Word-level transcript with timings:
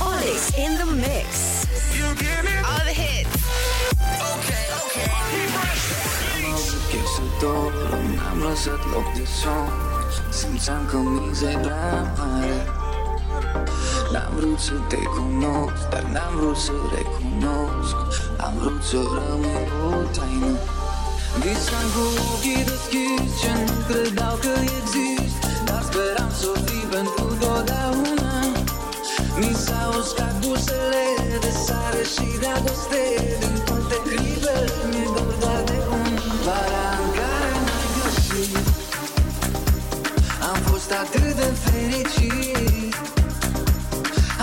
Onyx 0.00 0.52
in 0.58 0.76
the 0.76 0.84
mix. 0.84 1.64
You 1.96 2.04
give 2.20 2.44
me 2.44 2.52
All 2.68 2.84
the 2.84 2.92
hits. 2.92 3.32
okay, 4.32 4.64
okay. 4.84 5.08
Chesător, 6.90 7.72
n-am 8.16 8.38
lăsat 8.48 8.80
loc 8.92 9.06
de 9.14 9.24
somn 9.40 9.72
Simțeam 10.30 10.86
că 10.90 10.96
miza 10.96 11.58
prea 11.58 12.14
mare 12.18 12.66
N-am 14.12 14.32
vrut 14.36 14.58
să 14.58 14.72
te 14.88 14.96
cunosc, 14.96 15.88
dar 15.90 16.02
n-am 16.02 16.32
vrut 16.36 16.56
să 16.56 16.72
recunosc 16.94 17.96
Am 18.36 18.54
vrut 18.58 18.82
să 18.82 18.96
rămâi 18.96 19.68
o 19.86 19.92
taină 20.16 20.52
Visam 21.42 21.86
cu 21.94 22.04
ochii 22.32 22.64
deschiși 22.68 23.38
ce 23.40 23.50
nu 23.66 23.76
credeau 23.86 24.34
că 24.42 24.52
exist 24.78 25.33
Dar 25.33 25.33
speram 25.94 26.30
să 26.40 26.50
fii 26.64 26.86
pentru 26.94 27.24
totdeauna. 27.40 28.32
Mi 29.40 29.52
s-au 29.64 29.90
uscat 30.00 30.34
busele 30.42 31.06
de 31.40 31.52
sare 31.64 32.02
și 32.14 32.26
dragoste 32.40 33.04
Din 33.40 33.56
toate 33.66 33.96
clipele 34.08 34.72
mi-e 34.90 35.06
dor 35.14 35.34
doar 35.40 35.62
de 35.70 35.78
un 35.96 36.12
Vara 36.44 36.86
în 37.02 37.10
care 37.18 37.50
m-ai 37.64 37.86
găsit 37.96 38.66
Am 40.50 40.58
fost 40.68 40.90
atât 41.02 41.34
de 41.40 41.48
fericit. 41.64 42.94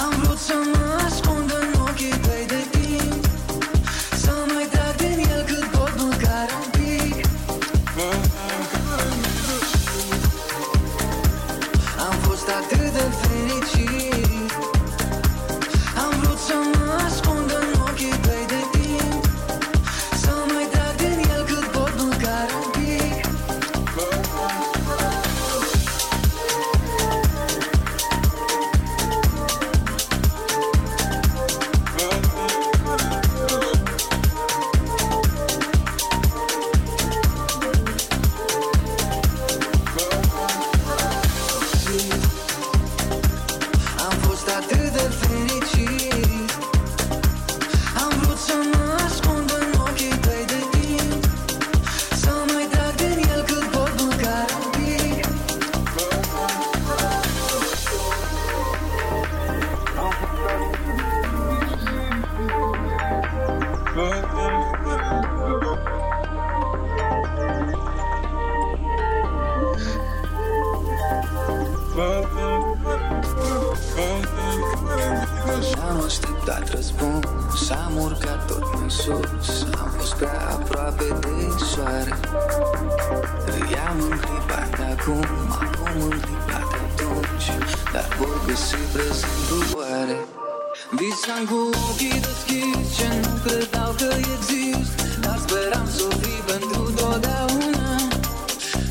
Am 0.04 0.14
vrut 0.22 0.38
să 0.38 0.56
mă 0.72 0.86
ascund 1.08 1.50
în 1.62 1.80
ochii 1.88 2.16
tăi 2.26 2.31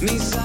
Mis 0.01 0.40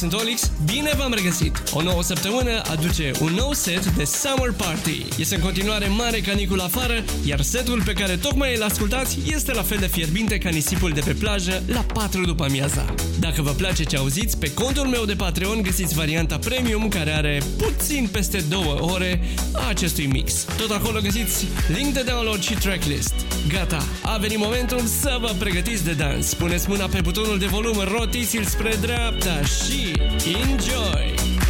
sunt 0.00 0.12
Olix, 0.12 0.50
bine 0.64 0.90
v-am 0.96 1.12
regăsit! 1.12 1.62
O 1.72 1.82
nouă 1.82 2.02
săptămână 2.02 2.62
aduce 2.70 3.10
un 3.20 3.32
nou 3.32 3.52
set 3.52 3.86
de 3.86 4.04
Summer 4.04 4.52
Party. 4.52 5.04
Este 5.18 5.34
în 5.34 5.40
continuare 5.40 5.86
mare 5.86 6.20
canicul 6.20 6.60
afară, 6.60 7.04
iar 7.24 7.40
setul 7.40 7.82
pe 7.82 7.92
care 7.92 8.16
tocmai 8.16 8.54
îl 8.54 8.62
ascultați 8.62 9.18
este 9.26 9.52
la 9.52 9.62
fel 9.62 9.78
de 9.78 9.86
fierbinte 9.86 10.38
ca 10.38 10.48
nisipul 10.48 10.90
de 10.90 11.00
pe 11.04 11.12
plajă 11.12 11.62
la 11.66 11.80
4 11.80 12.24
după 12.24 12.44
amiaza. 12.44 12.94
Dacă 13.18 13.42
vă 13.42 13.50
place 13.50 13.82
ce 13.82 13.96
auziți, 13.96 14.38
pe 14.38 14.52
contul 14.52 14.86
meu 14.86 15.04
de 15.04 15.14
Patreon 15.14 15.62
găsiți 15.62 15.94
varianta 15.94 16.38
premium 16.38 16.88
care 16.88 17.10
are 17.10 17.42
puțin 17.56 18.08
peste 18.12 18.44
2 18.48 18.76
ore 18.80 19.20
a 19.52 19.68
acestui 19.68 20.06
mix. 20.06 20.32
Tot 20.32 20.70
acolo 20.70 21.00
găsiți 21.00 21.46
link 21.68 21.92
de 21.92 22.02
download 22.02 22.42
și 22.42 22.54
tracklist. 22.54 23.14
Gata, 23.52 23.82
a 24.02 24.16
venit 24.16 24.38
momentul 24.38 24.80
să 24.80 25.16
vă 25.20 25.34
pregătiți 25.38 25.84
de 25.84 25.92
dans. 25.92 26.34
Puneți 26.34 26.68
mâna 26.68 26.86
pe 26.86 27.00
butonul 27.00 27.38
de 27.38 27.46
volum, 27.46 27.76
rotiți-l 27.96 28.44
spre 28.44 28.74
dreapta 28.80 29.40
și 29.42 29.92
enjoy! 30.24 31.49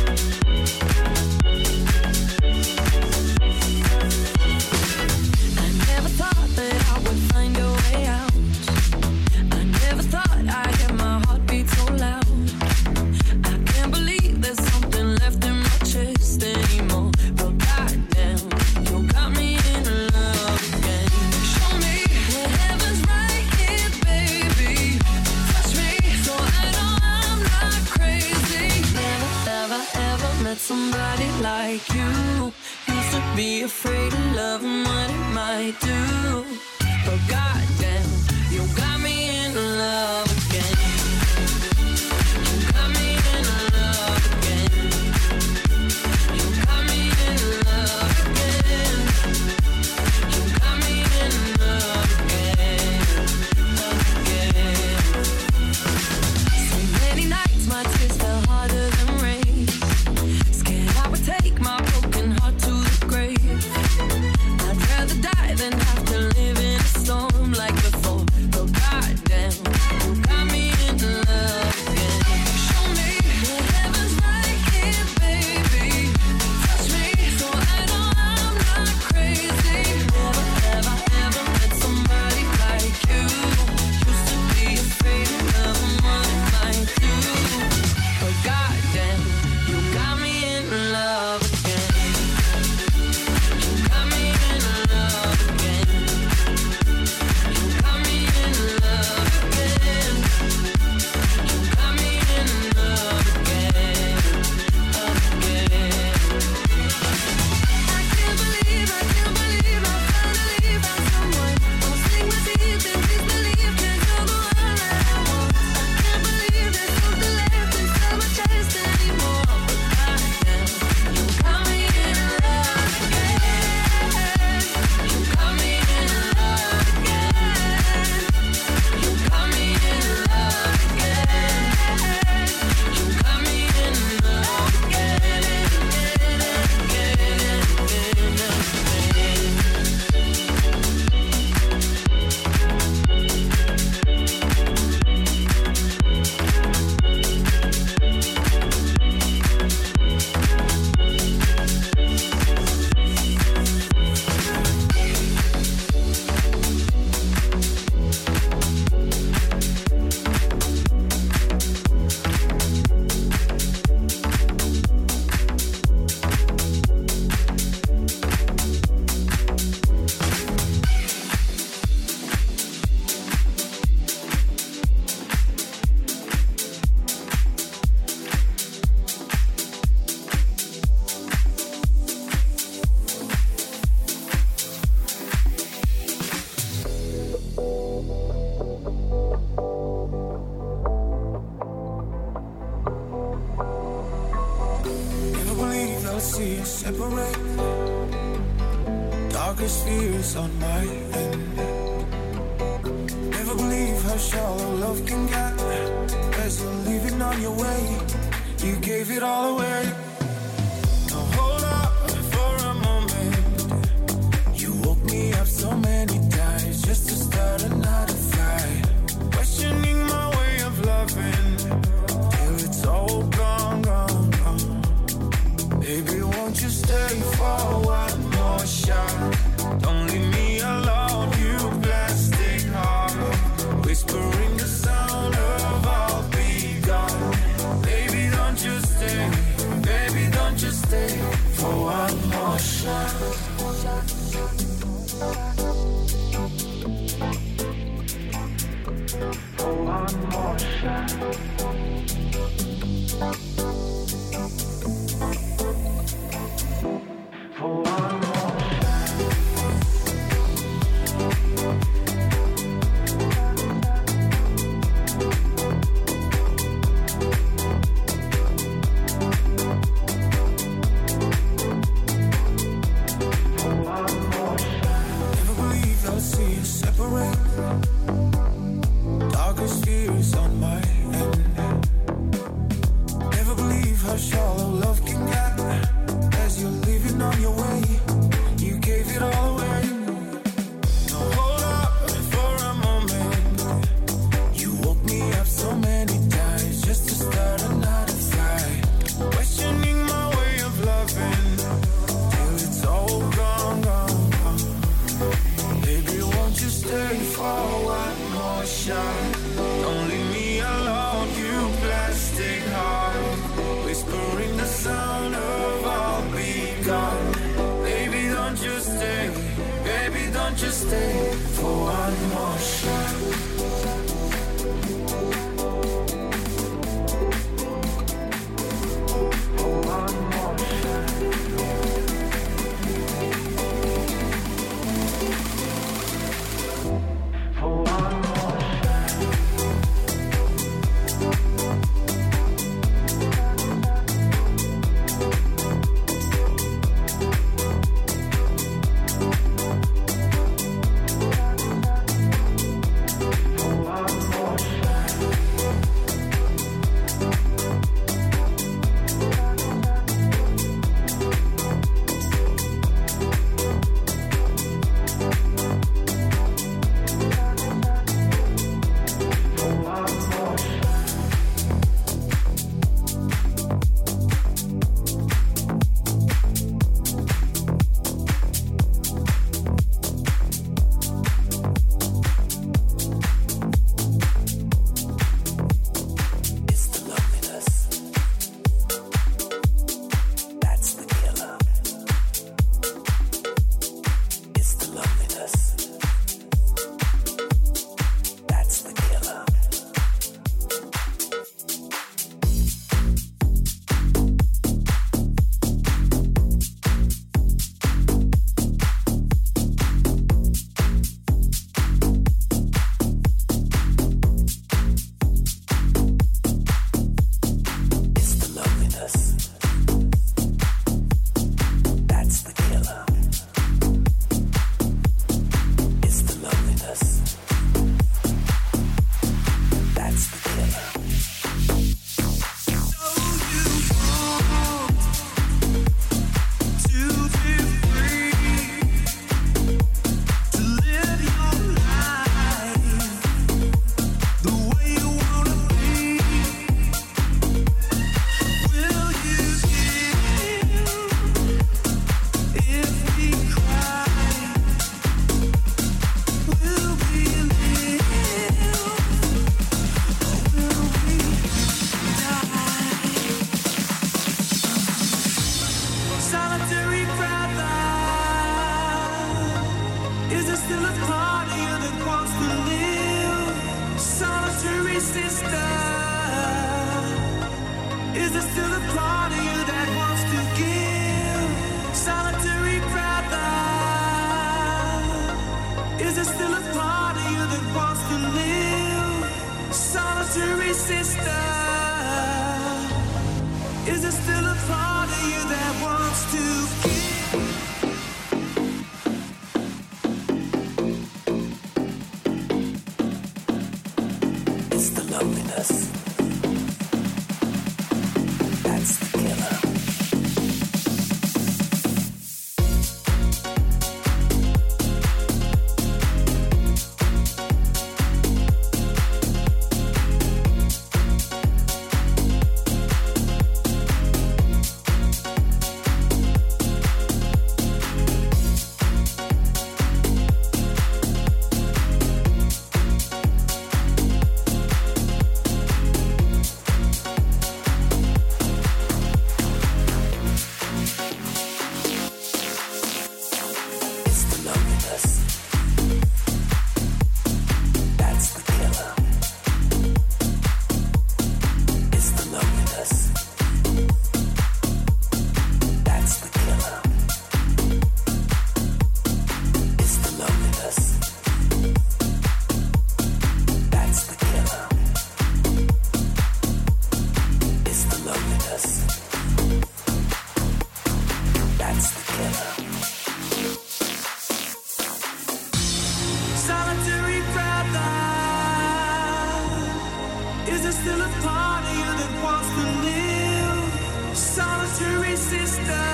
Is 580.61 580.67
there 580.67 580.83
still 580.85 581.00
a 581.00 581.09
part 581.23 581.64
of 581.64 581.73
you 581.73 581.90
that 582.00 582.12
wants 582.23 582.49
to 582.59 582.64
live? 582.85 584.14
Solitary 584.14 585.17
sister. 585.17 585.87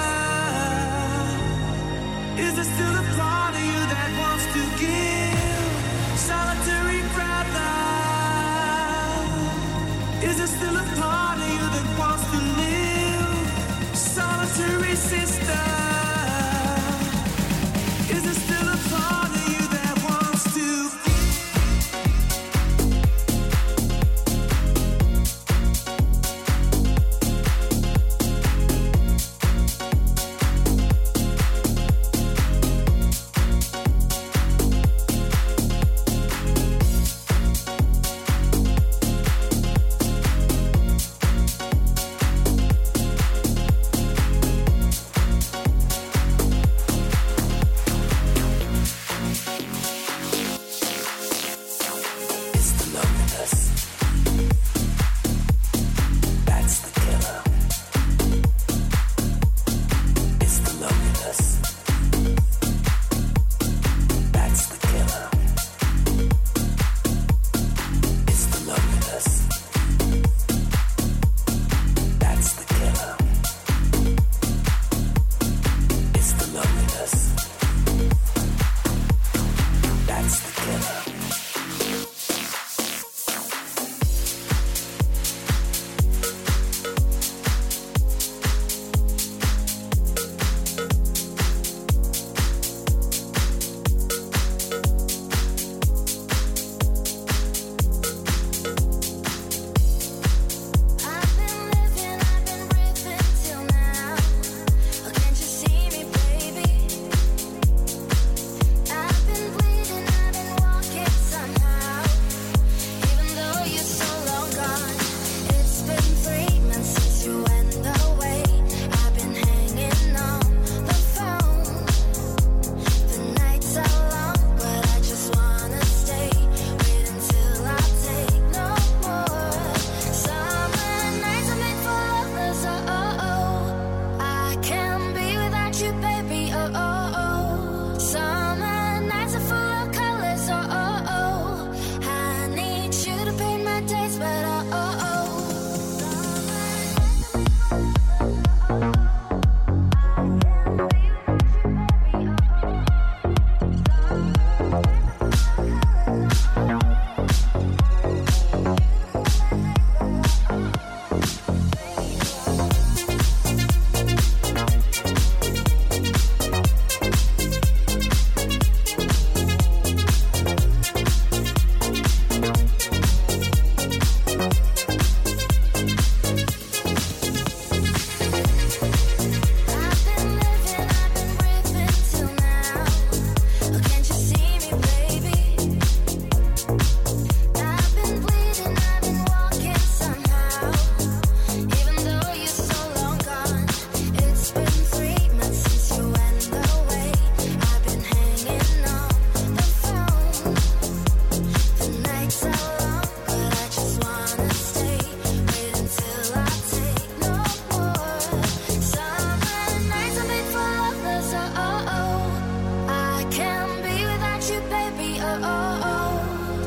Is 2.36 2.52
there 2.56 2.64
still 2.74 2.94
a 2.98 3.06
part 3.14 3.54
of 3.54 3.62
you 3.62 3.80
that 3.94 4.10
wants 4.18 4.46
to 4.56 4.62
give? 4.82 6.18
Solitary 6.18 7.00
brother. 7.14 7.74
Is 10.28 10.36
there 10.38 10.50
still 10.58 10.76
a 10.76 10.95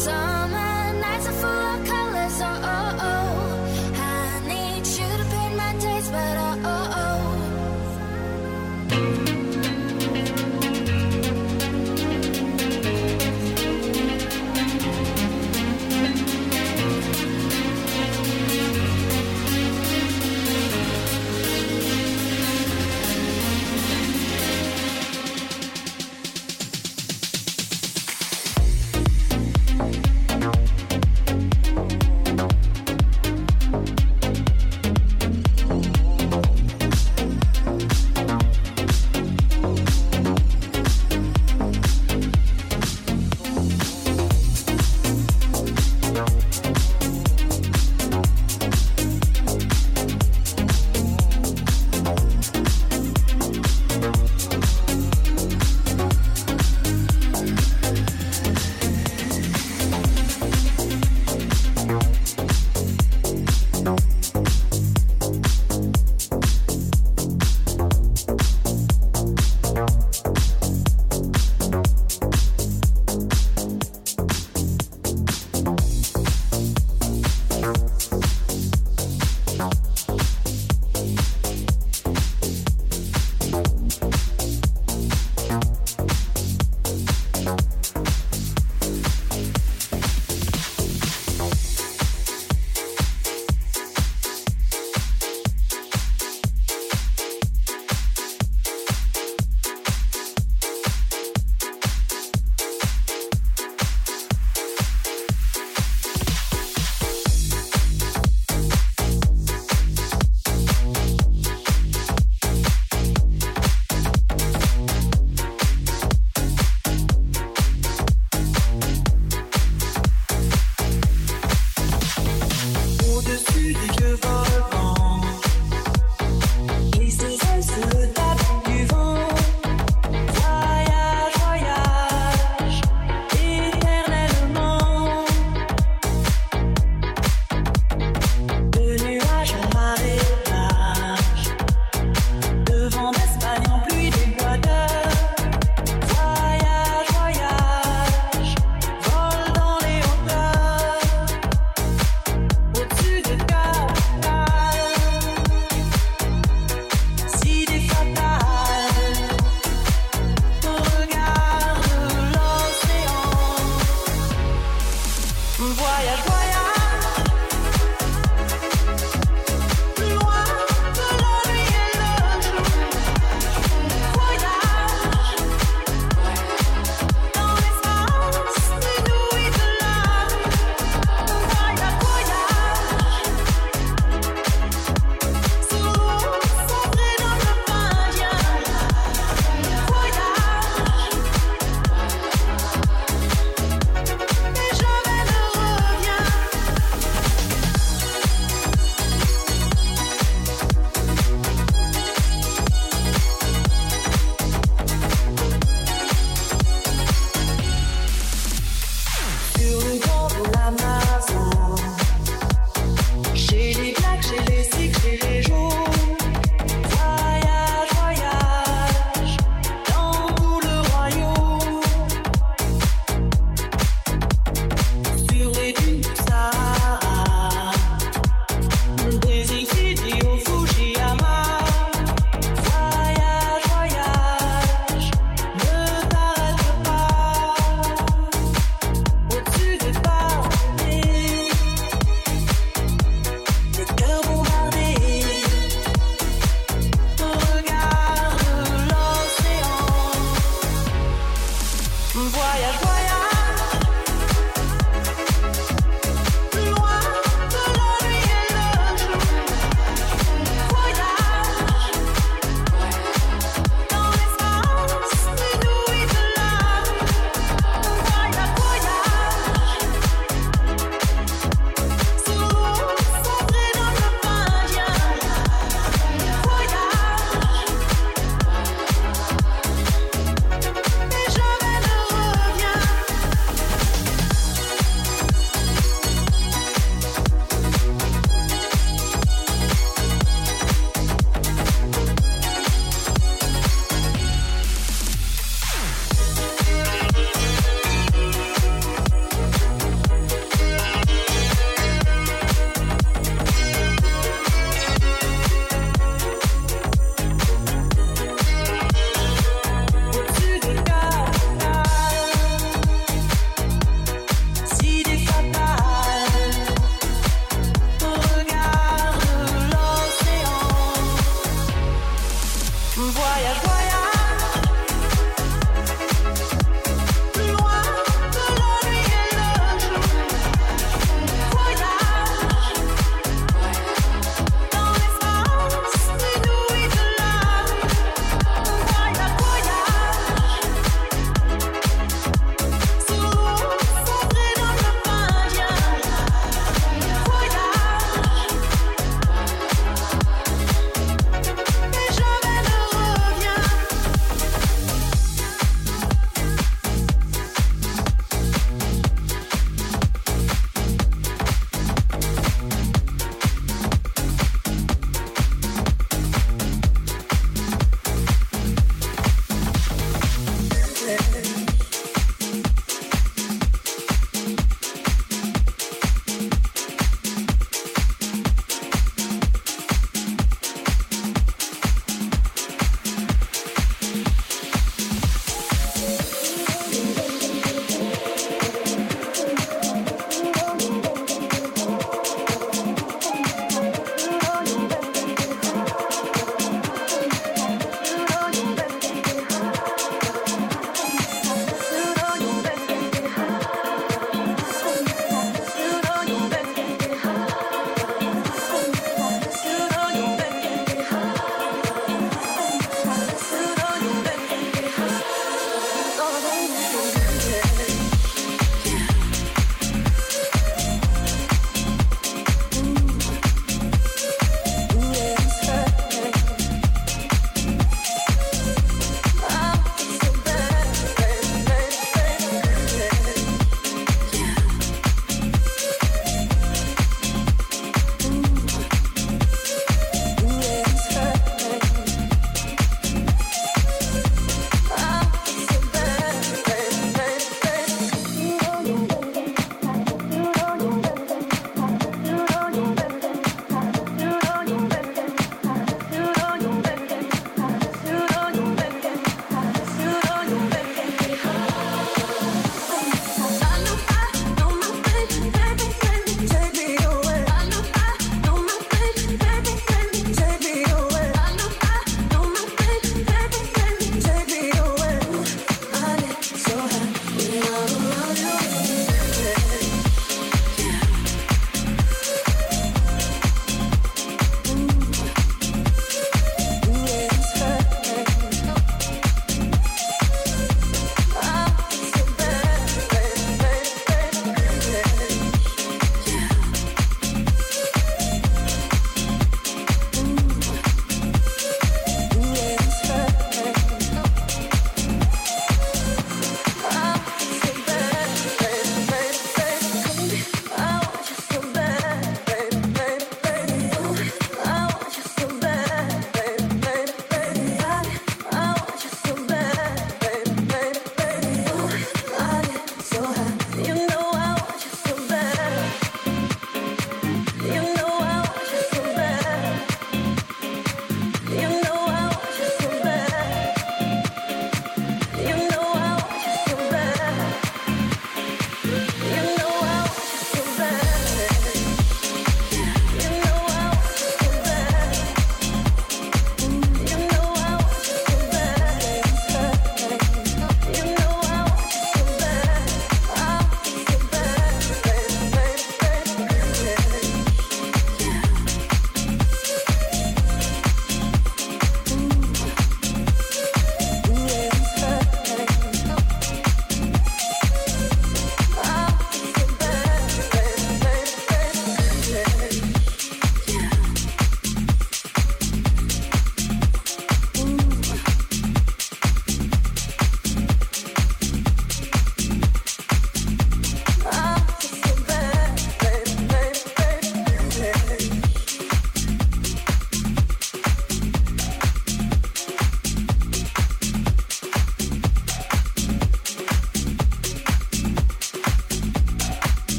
sun. 0.00 0.29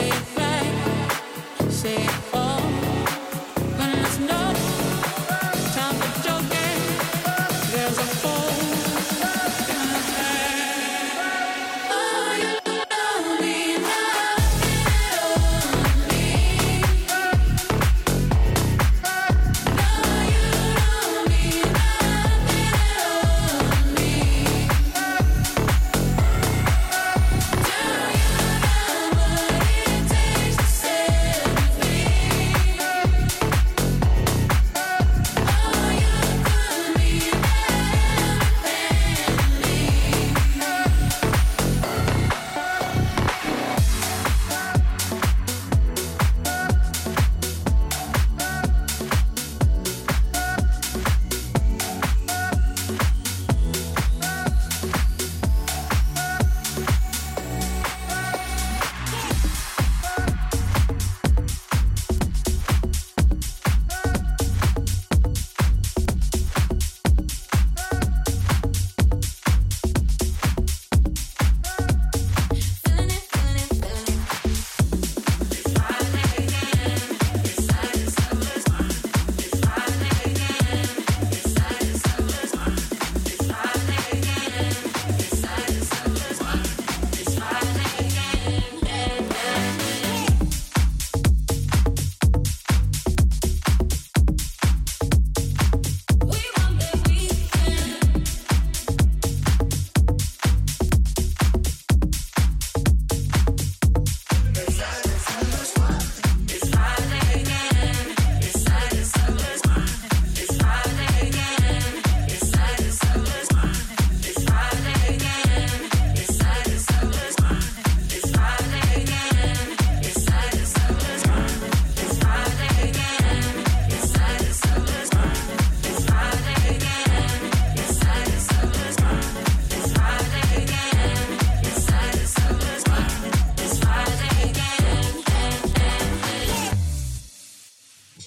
away. 0.00 0.39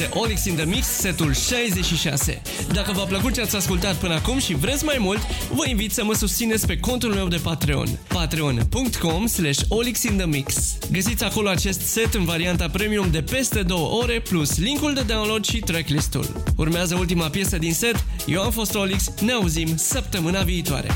Este 0.00 0.18
Olix 0.18 0.44
in 0.44 0.54
the 0.54 0.64
Mix, 0.64 0.86
setul 0.86 1.34
66. 1.34 2.42
Dacă 2.72 2.92
v-a 2.92 3.04
plăcut 3.04 3.32
ce 3.32 3.40
ați 3.40 3.56
ascultat 3.56 3.94
până 3.94 4.14
acum 4.14 4.38
și 4.38 4.54
vreți 4.54 4.84
mai 4.84 4.96
mult, 4.98 5.18
vă 5.52 5.68
invit 5.68 5.92
să 5.92 6.04
mă 6.04 6.14
susțineți 6.14 6.66
pe 6.66 6.76
contul 6.76 7.14
meu 7.14 7.28
de 7.28 7.36
Patreon. 7.42 7.98
patreon.com 8.08 9.26
slash 9.26 9.60
olixinthemix 9.68 10.78
Găsiți 10.92 11.24
acolo 11.24 11.48
acest 11.48 11.80
set 11.80 12.14
în 12.14 12.24
varianta 12.24 12.68
premium 12.68 13.10
de 13.10 13.22
peste 13.22 13.62
2 13.62 13.88
ore, 14.02 14.20
plus 14.20 14.58
linkul 14.58 14.94
de 14.94 15.02
download 15.02 15.44
și 15.44 15.58
tracklist-ul. 15.58 16.42
Urmează 16.56 16.94
ultima 16.94 17.28
piesă 17.28 17.58
din 17.58 17.74
set, 17.74 18.04
eu 18.26 18.42
am 18.42 18.50
fost 18.50 18.74
Olix, 18.74 19.10
ne 19.20 19.32
auzim 19.32 19.76
săptămâna 19.76 20.42
viitoare. 20.42 20.88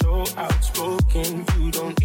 so 0.00 0.22
outspoken, 0.36 1.44
you 1.58 1.68
don't 1.70 1.99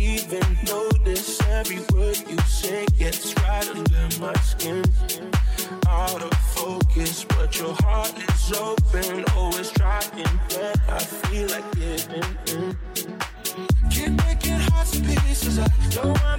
No 15.96 16.08
one? 16.08 16.35